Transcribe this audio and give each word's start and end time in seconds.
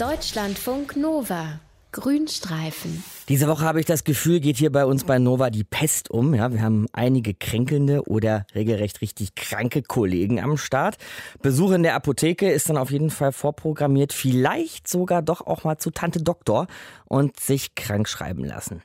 Deutschlandfunk 0.00 0.96
Nova. 0.96 1.60
Grünstreifen. 1.92 3.04
Diese 3.28 3.48
Woche 3.48 3.64
habe 3.64 3.80
ich 3.80 3.84
das 3.84 4.02
Gefühl, 4.02 4.40
geht 4.40 4.56
hier 4.56 4.72
bei 4.72 4.86
uns 4.86 5.04
bei 5.04 5.18
Nova 5.18 5.50
die 5.50 5.62
Pest 5.62 6.10
um. 6.10 6.32
Ja, 6.32 6.50
wir 6.54 6.62
haben 6.62 6.86
einige 6.94 7.34
kränkelnde 7.34 8.08
oder 8.08 8.46
regelrecht 8.54 9.02
richtig 9.02 9.34
kranke 9.34 9.82
Kollegen 9.82 10.40
am 10.40 10.56
Start. 10.56 10.96
Besuch 11.42 11.72
in 11.72 11.82
der 11.82 11.96
Apotheke 11.96 12.50
ist 12.50 12.70
dann 12.70 12.78
auf 12.78 12.90
jeden 12.90 13.10
Fall 13.10 13.32
vorprogrammiert, 13.32 14.14
vielleicht 14.14 14.88
sogar 14.88 15.20
doch 15.20 15.46
auch 15.46 15.64
mal 15.64 15.76
zu 15.76 15.90
Tante 15.90 16.22
Doktor 16.22 16.66
und 17.04 17.38
sich 17.38 17.74
krank 17.74 18.08
schreiben 18.08 18.44
lassen. 18.46 18.80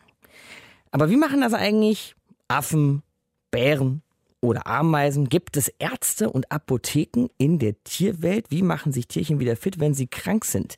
Aber 0.92 1.10
wie 1.10 1.16
machen 1.16 1.40
das 1.40 1.54
eigentlich 1.54 2.14
Affen, 2.50 3.04
Bären, 3.52 4.02
oder 4.46 4.68
Ameisen? 4.68 5.30
Gibt 5.30 5.58
es 5.58 5.68
Ärzte 5.68 6.30
und 6.30 6.52
Apotheken 6.52 7.28
in 7.38 7.60
der 7.60 7.82
Tierwelt? 7.84 8.48
Wie 8.50 8.62
machen 8.62 8.92
sich 8.92 9.08
Tierchen 9.08 9.40
wieder 9.40 9.56
fit, 9.56 9.80
wenn 9.80 9.94
sie 9.94 10.08
krank 10.08 10.46
sind? 10.46 10.76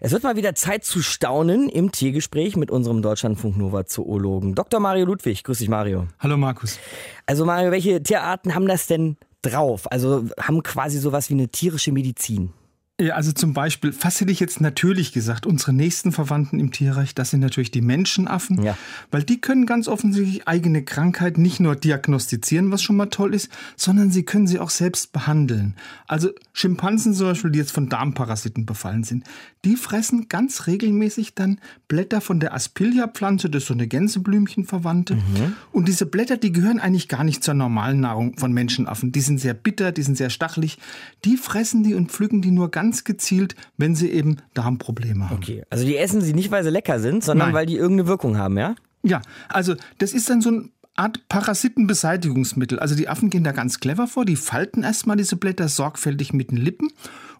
Es 0.00 0.12
wird 0.12 0.22
mal 0.22 0.36
wieder 0.36 0.54
Zeit 0.54 0.84
zu 0.84 1.02
staunen 1.02 1.68
im 1.68 1.92
Tiergespräch 1.92 2.56
mit 2.56 2.70
unserem 2.70 3.02
Deutschlandfunk 3.02 3.56
Nova 3.56 3.86
Zoologen 3.86 4.54
Dr. 4.54 4.80
Mario 4.80 5.06
Ludwig. 5.06 5.44
Grüß 5.44 5.58
dich, 5.58 5.68
Mario. 5.68 6.08
Hallo, 6.18 6.36
Markus. 6.36 6.78
Also, 7.26 7.44
Mario, 7.44 7.70
welche 7.70 8.02
Tierarten 8.02 8.54
haben 8.54 8.66
das 8.66 8.86
denn 8.86 9.16
drauf? 9.42 9.90
Also 9.92 10.24
haben 10.40 10.62
quasi 10.62 10.98
sowas 10.98 11.30
wie 11.30 11.34
eine 11.34 11.48
tierische 11.48 11.92
Medizin? 11.92 12.52
Ja, 13.00 13.16
also 13.16 13.32
zum 13.32 13.54
Beispiel, 13.54 13.92
fast 13.92 14.20
hätte 14.20 14.30
ich 14.30 14.38
jetzt 14.38 14.60
natürlich 14.60 15.12
gesagt, 15.12 15.46
unsere 15.46 15.72
nächsten 15.72 16.12
Verwandten 16.12 16.60
im 16.60 16.70
Tierreich, 16.70 17.12
das 17.12 17.30
sind 17.30 17.40
natürlich 17.40 17.72
die 17.72 17.80
Menschenaffen, 17.80 18.62
ja. 18.62 18.78
weil 19.10 19.24
die 19.24 19.40
können 19.40 19.66
ganz 19.66 19.88
offensichtlich 19.88 20.46
eigene 20.46 20.84
Krankheit 20.84 21.36
nicht 21.36 21.58
nur 21.58 21.74
diagnostizieren, 21.74 22.70
was 22.70 22.82
schon 22.82 22.94
mal 22.94 23.06
toll 23.06 23.34
ist, 23.34 23.50
sondern 23.76 24.12
sie 24.12 24.22
können 24.22 24.46
sie 24.46 24.60
auch 24.60 24.70
selbst 24.70 25.12
behandeln. 25.12 25.74
Also 26.06 26.30
Schimpansen 26.52 27.14
zum 27.14 27.26
Beispiel, 27.26 27.50
die 27.50 27.58
jetzt 27.58 27.72
von 27.72 27.88
Darmparasiten 27.88 28.64
befallen 28.64 29.02
sind, 29.02 29.24
die 29.64 29.74
fressen 29.74 30.28
ganz 30.28 30.68
regelmäßig 30.68 31.34
dann 31.34 31.58
Blätter 31.88 32.20
von 32.20 32.38
der 32.38 32.54
Aspilia-Pflanze, 32.54 33.50
das 33.50 33.64
ist 33.64 33.68
so 33.68 33.74
eine 33.74 33.88
Gänseblümchenverwandte. 33.88 35.16
Mhm. 35.16 35.54
Und 35.72 35.88
diese 35.88 36.06
Blätter, 36.06 36.36
die 36.36 36.52
gehören 36.52 36.78
eigentlich 36.78 37.08
gar 37.08 37.24
nicht 37.24 37.42
zur 37.42 37.54
normalen 37.54 38.00
Nahrung 38.00 38.36
von 38.38 38.52
Menschenaffen. 38.52 39.10
Die 39.10 39.20
sind 39.20 39.38
sehr 39.38 39.54
bitter, 39.54 39.90
die 39.90 40.02
sind 40.02 40.16
sehr 40.16 40.30
stachelig. 40.30 40.78
Die 41.24 41.36
fressen 41.36 41.82
die 41.82 41.94
und 41.94 42.12
pflücken 42.12 42.42
die 42.42 42.50
nur 42.50 42.70
ganz 42.70 42.83
ganz 42.84 43.04
gezielt, 43.04 43.54
wenn 43.78 43.94
sie 43.94 44.10
eben 44.10 44.36
Darmprobleme 44.52 45.30
haben. 45.30 45.36
Okay, 45.36 45.62
also 45.70 45.86
die 45.86 45.96
essen 45.96 46.20
sie 46.20 46.34
nicht, 46.34 46.50
weil 46.50 46.64
sie 46.64 46.70
lecker 46.70 47.00
sind, 47.00 47.24
sondern 47.24 47.48
Nein. 47.48 47.54
weil 47.54 47.66
die 47.66 47.76
irgendeine 47.76 48.08
Wirkung 48.08 48.36
haben, 48.36 48.58
ja? 48.58 48.74
Ja, 49.02 49.22
also 49.48 49.74
das 49.98 50.12
ist 50.12 50.28
dann 50.28 50.42
so 50.42 50.50
eine 50.50 50.68
Art 50.96 51.26
Parasitenbeseitigungsmittel. 51.28 52.78
Also 52.78 52.94
die 52.94 53.08
Affen 53.08 53.30
gehen 53.30 53.42
da 53.42 53.52
ganz 53.52 53.80
clever 53.80 54.06
vor, 54.06 54.26
die 54.26 54.36
falten 54.36 54.82
erstmal 54.82 55.16
diese 55.16 55.36
Blätter 55.36 55.68
sorgfältig 55.68 56.34
mit 56.34 56.50
den 56.50 56.58
Lippen 56.58 56.90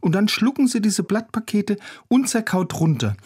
und 0.00 0.14
dann 0.14 0.28
schlucken 0.28 0.66
sie 0.66 0.80
diese 0.80 1.02
Blattpakete 1.02 1.76
unzerkaut 2.08 2.80
runter. 2.80 3.16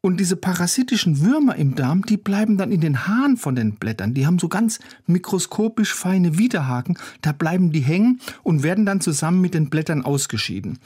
Und 0.00 0.20
diese 0.20 0.36
parasitischen 0.36 1.20
Würmer 1.22 1.56
im 1.56 1.74
Darm, 1.74 2.04
die 2.06 2.16
bleiben 2.16 2.56
dann 2.56 2.70
in 2.70 2.80
den 2.80 3.08
Haaren 3.08 3.36
von 3.36 3.56
den 3.56 3.74
Blättern. 3.74 4.14
Die 4.14 4.26
haben 4.26 4.38
so 4.38 4.48
ganz 4.48 4.78
mikroskopisch 5.06 5.92
feine 5.92 6.38
Widerhaken. 6.38 6.96
Da 7.20 7.32
bleiben 7.32 7.72
die 7.72 7.80
hängen 7.80 8.20
und 8.44 8.62
werden 8.62 8.86
dann 8.86 9.00
zusammen 9.00 9.40
mit 9.40 9.54
den 9.54 9.70
Blättern 9.70 10.04
ausgeschieden. 10.04 10.78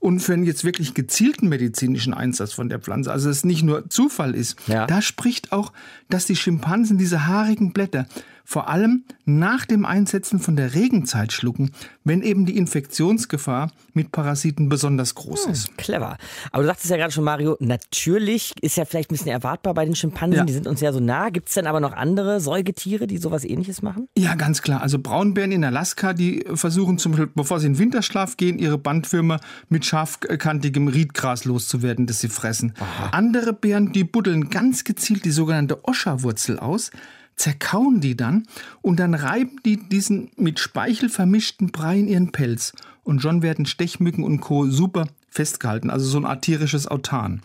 Und 0.00 0.20
für 0.20 0.32
einen 0.32 0.44
jetzt 0.44 0.64
wirklich 0.64 0.94
gezielten 0.94 1.48
medizinischen 1.48 2.14
Einsatz 2.14 2.54
von 2.54 2.70
der 2.70 2.78
Pflanze, 2.78 3.12
also 3.12 3.28
es 3.28 3.44
nicht 3.44 3.62
nur 3.62 3.88
Zufall 3.90 4.34
ist, 4.34 4.56
ja. 4.66 4.86
da 4.86 5.02
spricht 5.02 5.52
auch, 5.52 5.72
dass 6.08 6.24
die 6.24 6.36
Schimpansen 6.36 6.96
diese 6.96 7.26
haarigen 7.26 7.72
Blätter 7.72 8.06
vor 8.50 8.66
allem 8.66 9.04
nach 9.26 9.64
dem 9.64 9.86
Einsetzen 9.86 10.40
von 10.40 10.56
der 10.56 10.74
Regenzeit 10.74 11.32
schlucken, 11.32 11.70
wenn 12.02 12.20
eben 12.20 12.46
die 12.46 12.56
Infektionsgefahr 12.56 13.70
mit 13.92 14.10
Parasiten 14.10 14.68
besonders 14.68 15.14
groß 15.14 15.44
hm, 15.44 15.52
ist. 15.52 15.78
Clever. 15.78 16.16
Aber 16.50 16.64
du 16.64 16.66
sagtest 16.66 16.90
ja 16.90 16.96
gerade 16.96 17.12
schon, 17.12 17.22
Mario, 17.22 17.56
natürlich 17.60 18.52
ist 18.60 18.76
ja 18.76 18.84
vielleicht 18.84 19.08
ein 19.08 19.14
bisschen 19.14 19.30
erwartbar 19.30 19.72
bei 19.74 19.84
den 19.84 19.94
Schimpansen, 19.94 20.38
ja. 20.38 20.44
die 20.44 20.52
sind 20.52 20.66
uns 20.66 20.80
ja 20.80 20.92
so 20.92 20.98
nah. 20.98 21.30
Gibt 21.30 21.46
es 21.46 21.54
denn 21.54 21.68
aber 21.68 21.78
noch 21.78 21.92
andere 21.92 22.40
Säugetiere, 22.40 23.06
die 23.06 23.18
sowas 23.18 23.44
ähnliches 23.44 23.82
machen? 23.82 24.08
Ja, 24.18 24.34
ganz 24.34 24.62
klar. 24.62 24.82
Also 24.82 24.98
Braunbären 24.98 25.52
in 25.52 25.62
Alaska, 25.62 26.12
die 26.12 26.44
versuchen 26.52 26.98
zum 26.98 27.12
Beispiel, 27.12 27.30
bevor 27.32 27.60
sie 27.60 27.68
in 27.68 27.74
den 27.74 27.78
Winterschlaf 27.78 28.36
gehen, 28.36 28.58
ihre 28.58 28.78
Bandwürmer 28.78 29.38
mit 29.68 29.86
scharfkantigem 29.86 30.88
Riedgras 30.88 31.44
loszuwerden, 31.44 32.08
das 32.08 32.18
sie 32.18 32.28
fressen. 32.28 32.74
Aha. 32.80 33.10
Andere 33.10 33.52
Bären, 33.52 33.92
die 33.92 34.02
buddeln 34.02 34.50
ganz 34.50 34.82
gezielt 34.82 35.24
die 35.24 35.30
sogenannte 35.30 35.84
Oscherwurzel 35.84 36.58
aus 36.58 36.90
zerkauen 37.40 38.00
die 38.00 38.16
dann 38.16 38.46
und 38.82 39.00
dann 39.00 39.14
reiben 39.14 39.56
die 39.64 39.78
diesen 39.78 40.30
mit 40.36 40.60
Speichel 40.60 41.08
vermischten 41.08 41.72
Brei 41.72 41.98
in 41.98 42.06
ihren 42.06 42.32
Pelz. 42.32 42.74
Und 43.02 43.22
schon 43.22 43.42
werden 43.42 43.64
Stechmücken 43.64 44.24
und 44.24 44.40
Co. 44.40 44.66
super 44.66 45.06
festgehalten, 45.30 45.88
also 45.88 46.06
so 46.06 46.18
ein 46.18 46.26
arterisches 46.26 46.86
Autan. 46.86 47.40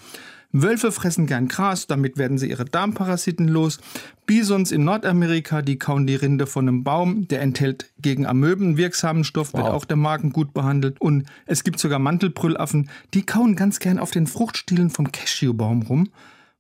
Wölfe 0.52 0.92
fressen 0.92 1.28
gern 1.28 1.48
Gras, 1.48 1.88
damit 1.88 2.18
werden 2.18 2.38
sie 2.38 2.50
ihre 2.50 2.66
Darmparasiten 2.66 3.48
los. 3.48 3.80
Bisons 4.26 4.72
in 4.72 4.84
Nordamerika, 4.84 5.62
die 5.62 5.78
kauen 5.78 6.08
die 6.08 6.16
Rinde 6.16 6.46
von 6.46 6.68
einem 6.68 6.84
Baum, 6.84 7.28
der 7.28 7.42
enthält 7.42 7.92
gegen 8.02 8.26
Amöben 8.26 8.78
wirksamen 8.78 9.24
Stoff, 9.24 9.54
wow. 9.54 9.64
wird 9.64 9.74
auch 9.74 9.86
der 9.86 9.98
Magen 9.98 10.32
gut 10.32 10.54
behandelt. 10.54 11.00
Und 11.00 11.26
es 11.46 11.64
gibt 11.64 11.80
sogar 11.80 12.00
Mantelbrüllaffen, 12.00 12.90
die 13.14 13.26
kauen 13.26 13.56
ganz 13.56 13.80
gern 13.80 14.00
auf 14.00 14.12
den 14.12 14.28
Fruchtstielen 14.28 14.90
vom 14.90 15.12
Cashewbaum 15.12 15.84
rum 15.84 16.10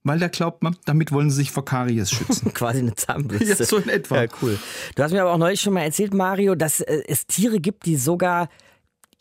weil 0.05 0.19
da 0.19 0.29
glaubt 0.29 0.63
man, 0.63 0.77
damit 0.85 1.11
wollen 1.11 1.29
sie 1.29 1.37
sich 1.37 1.51
vor 1.51 1.65
Karies 1.65 2.11
schützen. 2.11 2.51
Quasi 2.53 2.79
eine 2.79 2.95
Zahnbürste. 2.95 3.45
Ja, 3.45 3.55
so 3.65 3.77
in 3.77 3.89
etwa. 3.89 4.23
Ja, 4.23 4.29
cool. 4.41 4.57
Du 4.95 5.03
hast 5.03 5.11
mir 5.11 5.21
aber 5.21 5.33
auch 5.33 5.37
neulich 5.37 5.59
schon 5.59 5.73
mal 5.73 5.81
erzählt, 5.81 6.13
Mario, 6.13 6.55
dass 6.55 6.79
äh, 6.79 7.03
es 7.07 7.25
Tiere 7.25 7.59
gibt, 7.59 7.85
die 7.85 7.97
sogar 7.97 8.47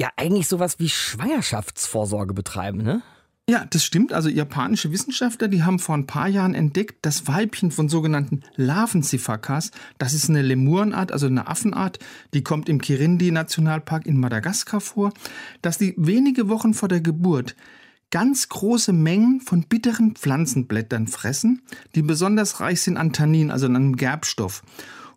ja 0.00 0.11
eigentlich 0.17 0.47
sowas 0.47 0.78
wie 0.78 0.89
Schwangerschaftsvorsorge 0.89 2.34
betreiben, 2.34 2.83
ne? 2.83 3.03
Ja, 3.49 3.67
das 3.69 3.84
stimmt. 3.84 4.15
Also 4.15 4.31
japanische 4.31 4.91
Wissenschaftler, 4.91 5.49
die 5.49 5.65
haben 5.65 5.78
vor 5.78 5.95
ein 5.95 6.06
paar 6.06 6.28
Jahren 6.28 6.55
entdeckt, 6.55 6.97
das 7.03 7.28
Weibchen 7.28 7.71
von 7.71 7.91
sogenannten 7.91 8.43
Larvenzifakas, 8.56 9.71
das 9.99 10.15
ist 10.15 10.31
eine 10.31 10.41
Lemurenart, 10.41 11.12
also 11.12 11.27
eine 11.27 11.47
Affenart, 11.47 11.99
die 12.33 12.43
kommt 12.43 12.71
im 12.71 12.81
Kirindi-Nationalpark 12.81 14.06
in 14.06 14.19
Madagaskar 14.19 14.81
vor, 14.81 15.12
dass 15.61 15.77
die 15.77 15.93
wenige 15.99 16.49
Wochen 16.49 16.72
vor 16.72 16.89
der 16.89 17.03
Geburt 17.03 17.55
ganz 18.14 18.48
große 18.48 18.92
Mengen 18.92 19.41
von 19.41 19.64
bitteren 19.64 20.14
Pflanzenblättern 20.14 21.08
fressen, 21.08 21.62
die 21.97 22.02
besonders 22.02 22.60
reich 22.60 22.80
sind 22.80 22.97
an 22.97 23.12
Tannin, 23.12 23.50
also 23.50 23.66
an 23.66 23.75
einem 23.75 23.97
Gerbstoff. 23.97 24.62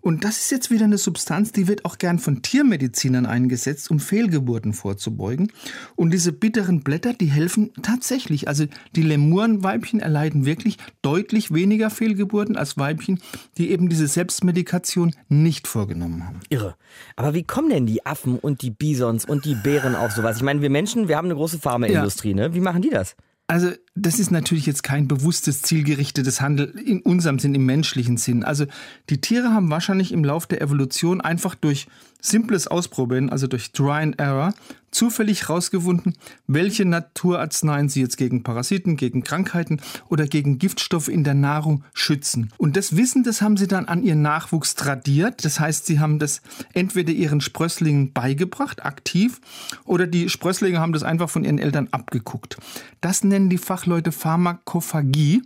Und 0.07 0.23
das 0.23 0.37
ist 0.37 0.51
jetzt 0.51 0.71
wieder 0.71 0.85
eine 0.85 0.97
Substanz, 0.97 1.51
die 1.51 1.67
wird 1.67 1.83
auch 1.83 1.97
gern 1.97 2.17
von 2.17 2.41
Tiermedizinern 2.41 3.25
eingesetzt, 3.25 3.91
um 3.91 3.99
Fehlgeburten 3.99 4.71
vorzubeugen. 4.71 5.51
Und 5.97 6.11
diese 6.11 6.31
bitteren 6.31 6.79
Blätter, 6.79 7.11
die 7.11 7.25
helfen 7.25 7.73
tatsächlich. 7.81 8.47
Also 8.47 8.67
die 8.95 9.01
Lemurenweibchen 9.01 9.99
erleiden 9.99 10.45
wirklich 10.45 10.77
deutlich 11.01 11.53
weniger 11.53 11.89
Fehlgeburten 11.89 12.55
als 12.55 12.77
Weibchen, 12.77 13.19
die 13.57 13.69
eben 13.69 13.89
diese 13.89 14.07
Selbstmedikation 14.07 15.13
nicht 15.27 15.67
vorgenommen 15.67 16.25
haben. 16.25 16.39
Irre. 16.47 16.77
Aber 17.17 17.33
wie 17.33 17.43
kommen 17.43 17.69
denn 17.69 17.85
die 17.85 18.05
Affen 18.05 18.39
und 18.39 18.61
die 18.61 18.71
Bisons 18.71 19.25
und 19.25 19.43
die 19.43 19.55
Bären 19.55 19.93
auf 19.93 20.13
sowas? 20.13 20.37
Ich 20.37 20.43
meine, 20.43 20.61
wir 20.61 20.69
Menschen, 20.69 21.09
wir 21.09 21.17
haben 21.17 21.25
eine 21.25 21.35
große 21.35 21.59
Pharmaindustrie, 21.59 22.29
ja. 22.29 22.47
ne? 22.47 22.53
Wie 22.53 22.61
machen 22.61 22.81
die 22.81 22.91
das? 22.91 23.17
Also 23.47 23.71
das 23.95 24.19
ist 24.19 24.29
natürlich 24.29 24.65
jetzt 24.65 24.83
kein 24.83 25.07
bewusstes, 25.07 25.61
zielgerichtetes 25.61 26.41
Handeln 26.41 26.77
in 26.77 27.01
unserem 27.01 27.39
Sinn, 27.39 27.55
im 27.55 27.65
menschlichen 27.65 28.17
Sinn. 28.17 28.43
Also 28.43 28.65
die 29.09 29.21
Tiere 29.21 29.53
haben 29.53 29.69
wahrscheinlich 29.69 30.11
im 30.11 30.25
Laufe 30.25 30.49
der 30.49 30.61
Evolution 30.61 31.21
einfach 31.21 31.55
durch 31.55 31.87
simples 32.21 32.67
Ausprobieren, 32.67 33.29
also 33.29 33.47
durch 33.47 33.71
Try 33.71 34.01
and 34.01 34.19
Error, 34.19 34.53
zufällig 34.91 35.43
herausgefunden, 35.47 36.15
welche 36.47 36.85
Naturarzneien 36.85 37.89
sie 37.89 38.01
jetzt 38.01 38.17
gegen 38.17 38.43
Parasiten, 38.43 38.97
gegen 38.97 39.23
Krankheiten 39.23 39.79
oder 40.09 40.25
gegen 40.25 40.59
Giftstoffe 40.59 41.07
in 41.07 41.23
der 41.23 41.33
Nahrung 41.33 41.83
schützen. 41.93 42.51
Und 42.57 42.77
das 42.77 42.95
Wissen, 42.95 43.23
das 43.23 43.41
haben 43.41 43.57
sie 43.57 43.67
dann 43.67 43.85
an 43.85 44.03
ihren 44.03 44.21
Nachwuchs 44.21 44.75
tradiert. 44.75 45.45
Das 45.45 45.59
heißt, 45.59 45.85
sie 45.85 45.99
haben 45.99 46.19
das 46.19 46.41
entweder 46.73 47.11
ihren 47.11 47.41
Sprösslingen 47.41 48.13
beigebracht, 48.13 48.83
aktiv, 48.85 49.39
oder 49.85 50.07
die 50.07 50.29
Sprösslinge 50.29 50.79
haben 50.79 50.93
das 50.93 51.03
einfach 51.03 51.29
von 51.29 51.43
ihren 51.43 51.59
Eltern 51.59 51.89
abgeguckt. 51.91 52.57
Das 53.01 53.23
nennen 53.23 53.49
die 53.49 53.57
Fachleute 53.57 54.11
Pharmakophagie. 54.11 55.43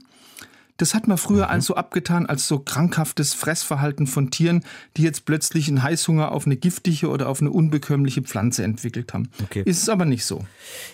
Das 0.81 0.95
hat 0.95 1.07
man 1.07 1.19
früher 1.19 1.45
mhm. 1.45 1.51
also 1.51 1.75
abgetan 1.75 2.25
als 2.25 2.47
so 2.47 2.57
krankhaftes 2.57 3.35
Fressverhalten 3.35 4.07
von 4.07 4.31
Tieren, 4.31 4.65
die 4.97 5.03
jetzt 5.03 5.25
plötzlich 5.25 5.67
einen 5.67 5.83
Heißhunger 5.83 6.31
auf 6.31 6.47
eine 6.47 6.57
giftige 6.57 7.09
oder 7.09 7.29
auf 7.29 7.39
eine 7.39 7.51
unbekömmliche 7.51 8.23
Pflanze 8.23 8.63
entwickelt 8.63 9.13
haben. 9.13 9.29
Okay. 9.43 9.61
Ist 9.63 9.83
es 9.83 9.89
aber 9.89 10.05
nicht 10.05 10.25
so. 10.25 10.43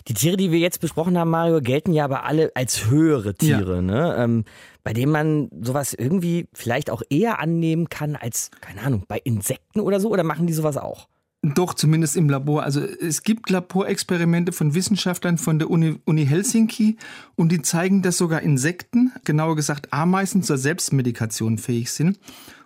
Die 0.10 0.14
Tiere, 0.14 0.36
die 0.36 0.52
wir 0.52 0.60
jetzt 0.60 0.82
besprochen 0.82 1.18
haben, 1.18 1.30
Mario, 1.30 1.62
gelten 1.62 1.94
ja 1.94 2.04
aber 2.04 2.26
alle 2.26 2.52
als 2.54 2.90
höhere 2.90 3.34
Tiere, 3.34 3.76
ja. 3.78 3.82
ne? 3.82 4.16
Ähm, 4.18 4.44
bei 4.84 4.92
denen 4.92 5.12
man 5.12 5.50
sowas 5.62 5.94
irgendwie 5.94 6.48
vielleicht 6.54 6.90
auch 6.90 7.02
eher 7.10 7.40
annehmen 7.40 7.88
kann 7.88 8.18
als, 8.18 8.52
keine 8.60 8.82
Ahnung, 8.82 9.06
bei 9.08 9.20
Insekten 9.24 9.80
oder 9.80 10.02
so? 10.02 10.10
Oder 10.10 10.24
machen 10.24 10.48
die 10.48 10.54
sowas 10.54 10.76
auch? 10.76 11.08
Doch, 11.44 11.76
zumindest 11.76 12.18
im 12.18 12.30
Labor. 12.30 12.64
Also 12.64 12.82
es 12.82 13.24
gibt 13.24 13.50
Laborexperimente 13.50 14.52
von 14.52 14.74
Wissenschaftlern 14.74 15.38
von 15.38 15.60
der 15.60 15.70
Uni, 15.70 15.96
Uni, 16.06 16.26
Helsinki 16.26 16.98
und 17.36 17.52
die 17.52 17.62
zeigen, 17.62 18.02
dass 18.02 18.18
sogar 18.18 18.42
Insekten, 18.42 19.12
genauer 19.24 19.56
gesagt 19.56 19.94
Ameisen, 19.94 20.42
zur 20.42 20.58
Selbstmedikation 20.58 21.58
fähig 21.58 21.92
sind. 21.92 22.20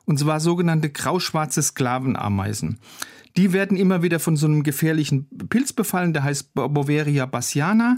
Und 0.06 0.20
zwar 0.20 0.40
sogenannte 0.40 0.90
grauschwarze 0.90 1.62
Sklavenameisen. 1.62 2.80
Die 3.38 3.54
werden 3.54 3.78
immer 3.78 4.04
wieder 4.04 4.20
von 4.20 4.36
so 4.36 4.46
einem 4.46 4.64
gefährlichen 4.64 5.28
Pilz 5.48 5.72
befallen, 5.74 6.14
der 6.14 6.24
heißt 6.24 6.54
Boveria 6.54 7.26
bassiana. 7.26 7.96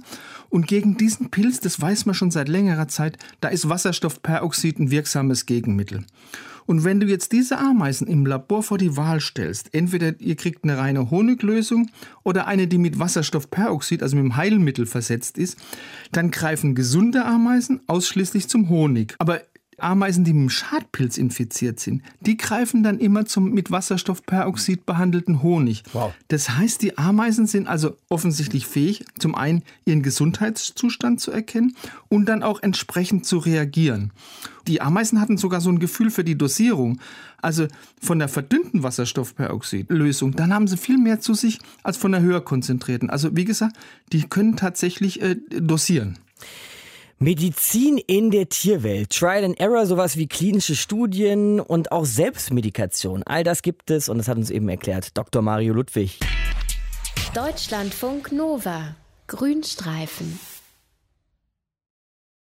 Und 0.50 0.68
gegen 0.68 0.98
diesen 0.98 1.32
Pilz, 1.32 1.60
das 1.60 1.82
weiß 1.82 2.06
man 2.06 2.14
schon 2.14 2.30
seit 2.30 2.50
längerer 2.50 2.88
Zeit, 2.88 3.18
da 3.42 3.48
ist 3.48 3.70
Wasserstoffperoxid 3.70 4.80
ein 4.80 4.92
wirksames 4.92 5.46
Gegenmittel. 5.46 6.06
Und 6.66 6.84
wenn 6.84 7.00
du 7.00 7.08
jetzt 7.08 7.32
diese 7.32 7.58
Ameisen 7.58 8.08
im 8.08 8.26
Labor 8.26 8.64
vor 8.64 8.78
die 8.78 8.96
Wahl 8.98 9.20
stellst, 9.20 9.74
entweder 9.74 10.20
ihr 10.20 10.36
kriegt 10.36 10.64
eine 10.64 10.78
reine 10.78 11.12
Honiglösung 11.12 11.90
oder 12.24 12.48
eine, 12.48 12.68
die 12.68 12.78
mit 12.78 13.00
Wasserstoffperoxid, 13.00 14.02
also 14.02 14.16
mit 14.16 14.26
dem 14.26 14.36
Heilmittel 14.36 14.86
versetzt 14.86 15.38
ist, 15.38 15.58
dann 16.12 16.32
greifen 16.32 16.76
gesunde 16.76 17.26
Ameisen 17.26 17.82
ausschließlich 17.88 18.48
zum 18.48 18.70
Honig. 18.70 19.16
Aber 19.20 19.42
Ameisen, 19.84 20.24
die 20.24 20.34
mit 20.34 20.44
dem 20.44 20.50
Schadpilz 20.50 21.18
infiziert 21.18 21.80
sind, 21.80 22.02
die 22.22 22.38
greifen 22.38 22.84
dann 22.84 23.00
immer 23.00 23.26
zum 23.26 23.52
mit 23.52 23.72
Wasserstoffperoxid 23.72 24.86
behandelten 24.86 25.44
Honig. 25.44 25.84
Wow. 25.94 26.14
Das 26.28 26.50
heißt, 26.50 26.82
die 26.82 26.98
Ameisen 26.98 27.48
sind 27.48 27.68
also 27.68 27.98
offensichtlich 28.10 28.66
fähig, 28.66 29.06
zum 29.20 29.36
einen 29.36 29.64
ihren 29.86 30.02
Gesundheitszustand 30.04 31.20
zu 31.20 31.32
erkennen 31.32 31.76
und 32.10 32.26
dann 32.26 32.44
auch 32.44 32.62
entsprechend 32.62 33.26
zu 33.26 33.38
reagieren. 33.38 34.12
Die 34.68 34.82
Ameisen 34.82 35.20
hatten 35.20 35.38
sogar 35.38 35.62
so 35.62 35.70
ein 35.70 35.80
Gefühl 35.80 36.10
für 36.10 36.24
die 36.24 36.38
Dosierung. 36.38 37.00
Also 37.42 37.68
von 38.02 38.20
der 38.20 38.30
verdünnten 38.30 38.84
Wasserstoffperoxidlösung, 38.84 40.34
dann 40.36 40.54
haben 40.54 40.68
sie 40.68 40.78
viel 40.78 40.98
mehr 40.98 41.20
zu 41.20 41.34
sich 41.34 41.60
als 41.84 41.98
von 41.98 42.14
der 42.14 42.22
höher 42.22 42.42
konzentrierten. 42.42 43.10
Also 43.10 43.36
wie 43.36 43.46
gesagt, 43.46 43.76
die 44.14 44.24
können 44.24 44.56
tatsächlich 44.56 45.22
äh, 45.22 45.36
dosieren. 45.50 46.18
Medizin 47.24 48.00
in 48.00 48.32
der 48.32 48.50
Tierwelt, 48.50 49.12
Trial 49.12 49.46
and 49.46 49.58
Error, 49.58 49.86
sowas 49.86 50.18
wie 50.18 50.28
klinische 50.28 50.76
Studien 50.76 51.62
und 51.62 51.94
auch 51.94 52.04
Selbstmedikation. 52.04 53.24
All 53.24 53.46
das 53.46 53.62
gibt 53.62 53.92
es 53.92 54.10
und 54.10 54.18
das 54.18 54.28
hat 54.28 54.36
uns 54.36 54.50
eben 54.50 54.68
erklärt 54.68 55.18
Dr. 55.18 55.42
Mario 55.42 55.74
Ludwig. 55.74 56.20
Deutschlandfunk 57.34 58.34
Nova, 58.34 58.98
Grünstreifen. 59.28 60.38